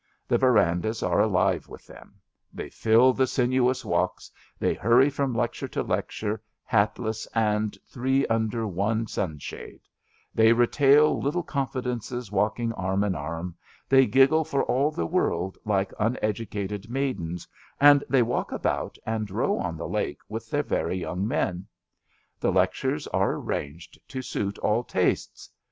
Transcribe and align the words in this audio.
The 0.27 0.39
verandahs 0.39 1.03
are 1.03 1.19
alive 1.21 1.67
with 1.69 1.85
them; 1.85 2.15
they 2.51 2.71
fill 2.71 3.13
the 3.13 3.27
sinuous 3.27 3.85
walks; 3.85 4.31
they 4.57 4.73
hurry 4.73 5.11
from 5.11 5.35
lecture 5.35 5.67
to 5.67 5.83
lecture, 5.83 6.41
hatless, 6.63 7.27
and 7.35 7.77
three 7.85 8.25
under 8.25 8.65
one 8.65 9.05
sunshade; 9.05 9.81
they 10.33 10.53
retail 10.53 11.19
little 11.21 11.43
con 11.43 11.67
fidences 11.67 12.31
walking 12.31 12.73
arm 12.73 13.03
in 13.03 13.13
arm; 13.13 13.55
they 13.87 14.07
giggle 14.07 14.43
for 14.43 14.63
all 14.63 14.89
the 14.89 15.05
world 15.05 15.55
like 15.65 15.93
uneducated 15.99 16.89
maidens, 16.89 17.47
and 17.79 18.03
they 18.09 18.23
walk 18.23 18.51
about 18.51 18.97
and 19.05 19.29
row 19.29 19.59
on 19.59 19.77
the 19.77 19.87
lake 19.87 20.21
with 20.27 20.49
their 20.49 20.63
very 20.63 20.97
young 20.97 21.27
men. 21.27 21.67
The 22.39 22.51
lectures 22.51 23.05
are 23.09 23.33
arranged 23.33 23.99
to 24.07 24.23
suit 24.23 24.57
all 24.57 24.83
tastes. 24.83 25.51